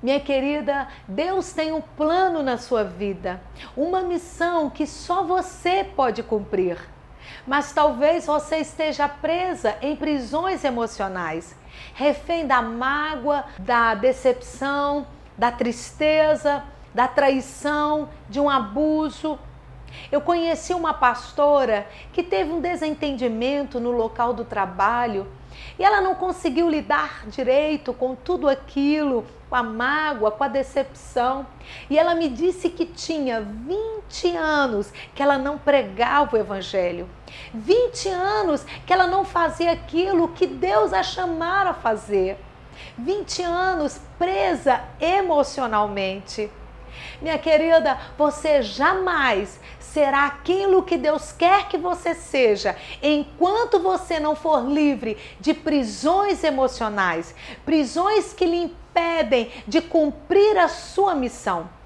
Minha 0.00 0.20
querida, 0.20 0.86
Deus 1.08 1.52
tem 1.52 1.72
um 1.72 1.80
plano 1.80 2.40
na 2.40 2.56
sua 2.56 2.84
vida, 2.84 3.40
uma 3.76 4.00
missão 4.00 4.70
que 4.70 4.86
só 4.86 5.24
você 5.24 5.82
pode 5.82 6.22
cumprir. 6.22 6.78
Mas 7.44 7.72
talvez 7.72 8.26
você 8.26 8.58
esteja 8.58 9.08
presa 9.08 9.76
em 9.82 9.96
prisões 9.96 10.62
emocionais, 10.62 11.56
refém 11.94 12.46
da 12.46 12.62
mágoa, 12.62 13.44
da 13.58 13.94
decepção, 13.94 15.04
da 15.36 15.50
tristeza, 15.50 16.62
da 16.94 17.08
traição, 17.08 18.08
de 18.28 18.38
um 18.38 18.48
abuso. 18.48 19.36
Eu 20.12 20.20
conheci 20.20 20.72
uma 20.74 20.94
pastora 20.94 21.88
que 22.12 22.22
teve 22.22 22.52
um 22.52 22.60
desentendimento 22.60 23.80
no 23.80 23.90
local 23.90 24.32
do 24.32 24.44
trabalho 24.44 25.26
e 25.78 25.84
ela 25.84 26.00
não 26.00 26.14
conseguiu 26.14 26.68
lidar 26.68 27.26
direito 27.28 27.92
com 27.92 28.14
tudo 28.14 28.48
aquilo, 28.48 29.24
com 29.48 29.56
a 29.56 29.62
mágoa, 29.62 30.30
com 30.30 30.42
a 30.42 30.48
decepção. 30.48 31.46
E 31.88 31.98
ela 31.98 32.14
me 32.14 32.28
disse 32.28 32.68
que 32.68 32.84
tinha 32.84 33.40
20 33.40 34.36
anos 34.36 34.92
que 35.14 35.22
ela 35.22 35.38
não 35.38 35.56
pregava 35.56 36.36
o 36.36 36.38
evangelho. 36.38 37.08
20 37.54 38.08
anos 38.08 38.64
que 38.86 38.92
ela 38.92 39.06
não 39.06 39.24
fazia 39.24 39.72
aquilo 39.72 40.28
que 40.28 40.46
Deus 40.46 40.92
a 40.92 41.02
chamara 41.02 41.70
a 41.70 41.74
fazer. 41.74 42.38
20 42.96 43.42
anos 43.42 44.00
presa 44.18 44.82
emocionalmente. 45.00 46.50
Minha 47.20 47.38
querida, 47.38 47.98
você 48.16 48.62
jamais 48.62 49.60
será 49.78 50.26
aquilo 50.26 50.82
que 50.82 50.96
Deus 50.96 51.32
quer 51.32 51.68
que 51.68 51.78
você 51.78 52.14
seja, 52.14 52.76
enquanto 53.02 53.80
você 53.80 54.20
não 54.20 54.36
for 54.36 54.68
livre 54.68 55.16
de 55.40 55.54
prisões 55.54 56.44
emocionais, 56.44 57.34
prisões 57.64 58.32
que 58.32 58.44
lhe 58.44 58.64
impedem 58.64 59.50
de 59.66 59.80
cumprir 59.80 60.56
a 60.58 60.68
sua 60.68 61.14
missão. 61.14 61.77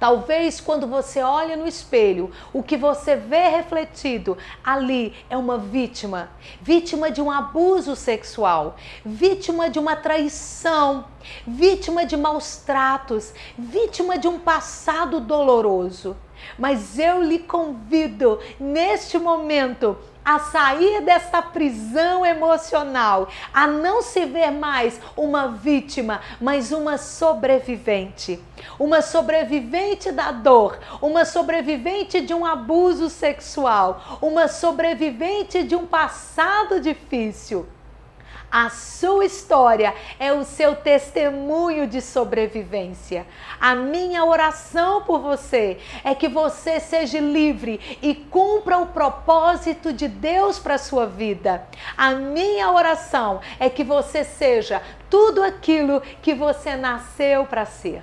Talvez 0.00 0.62
quando 0.62 0.86
você 0.86 1.20
olha 1.20 1.58
no 1.58 1.68
espelho, 1.68 2.30
o 2.54 2.62
que 2.62 2.74
você 2.74 3.14
vê 3.14 3.48
refletido 3.48 4.38
ali 4.64 5.14
é 5.28 5.36
uma 5.36 5.58
vítima, 5.58 6.30
vítima 6.62 7.10
de 7.10 7.20
um 7.20 7.30
abuso 7.30 7.94
sexual, 7.94 8.76
vítima 9.04 9.68
de 9.68 9.78
uma 9.78 9.94
traição, 9.94 11.04
vítima 11.46 12.06
de 12.06 12.16
maus 12.16 12.56
tratos, 12.56 13.34
vítima 13.58 14.16
de 14.16 14.26
um 14.26 14.38
passado 14.38 15.20
doloroso. 15.20 16.16
Mas 16.58 16.98
eu 16.98 17.22
lhe 17.22 17.38
convido 17.38 18.40
neste 18.58 19.18
momento 19.18 19.98
a 20.30 20.38
sair 20.38 21.00
dessa 21.00 21.42
prisão 21.42 22.24
emocional, 22.24 23.28
a 23.52 23.66
não 23.66 24.00
se 24.00 24.24
ver 24.26 24.52
mais 24.52 25.00
uma 25.16 25.48
vítima, 25.48 26.20
mas 26.40 26.70
uma 26.70 26.96
sobrevivente. 26.98 28.38
Uma 28.78 29.02
sobrevivente 29.02 30.12
da 30.12 30.30
dor, 30.30 30.78
uma 31.02 31.24
sobrevivente 31.24 32.20
de 32.20 32.32
um 32.32 32.46
abuso 32.46 33.10
sexual, 33.10 34.18
uma 34.22 34.46
sobrevivente 34.46 35.64
de 35.64 35.74
um 35.74 35.84
passado 35.84 36.80
difícil. 36.80 37.66
A 38.50 38.68
sua 38.68 39.24
história 39.24 39.94
é 40.18 40.32
o 40.32 40.44
seu 40.44 40.74
testemunho 40.74 41.86
de 41.86 42.00
sobrevivência. 42.00 43.24
A 43.60 43.76
minha 43.76 44.24
oração 44.24 45.02
por 45.02 45.20
você 45.20 45.78
é 46.02 46.16
que 46.16 46.28
você 46.28 46.80
seja 46.80 47.20
livre 47.20 47.98
e 48.02 48.12
cumpra 48.14 48.78
o 48.78 48.86
propósito 48.86 49.92
de 49.92 50.08
Deus 50.08 50.58
para 50.58 50.78
sua 50.78 51.06
vida. 51.06 51.64
A 51.96 52.10
minha 52.10 52.72
oração 52.72 53.40
é 53.60 53.70
que 53.70 53.84
você 53.84 54.24
seja 54.24 54.82
tudo 55.08 55.42
aquilo 55.44 56.00
que 56.20 56.34
você 56.34 56.74
nasceu 56.74 57.44
para 57.44 57.64
ser. 57.64 58.02